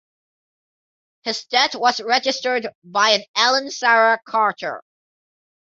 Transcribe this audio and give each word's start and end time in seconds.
His 1.25 1.45
death 1.45 1.75
was 1.75 2.01
registered 2.01 2.65
by 2.83 3.11
an 3.11 3.23
Ellen 3.35 3.69
Sarah 3.69 4.19
Carter. 4.25 4.81